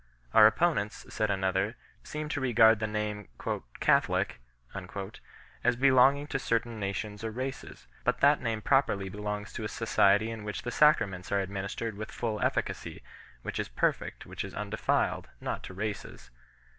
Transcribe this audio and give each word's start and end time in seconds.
Our 0.33 0.49
oppo 0.51 0.73
nents, 0.73 1.05
said 1.13 1.29
another 1.29 1.73
3, 1.99 2.05
seem 2.05 2.29
to 2.29 2.41
regard 2.41 2.79
the 2.79 2.87
name 2.87 3.27
"Catholic" 3.79 4.39
as 5.63 5.75
belonging 5.75 6.25
to 6.25 6.39
certain 6.39 6.79
nations 6.79 7.23
or 7.23 7.29
races; 7.29 7.85
but 8.03 8.19
that 8.19 8.41
name 8.41 8.63
properly 8.63 9.09
belongs 9.09 9.53
to 9.53 9.63
a 9.63 9.67
society 9.67 10.31
in 10.31 10.43
which 10.43 10.63
the 10.63 10.71
sacraments 10.71 11.31
are 11.31 11.39
administered 11.41 11.95
with 11.97 12.09
full 12.09 12.41
efficacy, 12.41 13.03
which 13.43 13.59
is 13.59 13.67
perfect, 13.67 14.25
which 14.25 14.43
is 14.43 14.55
undefiled, 14.55 15.29
not 15.39 15.61
to 15.65 15.73
races. 15.75 16.31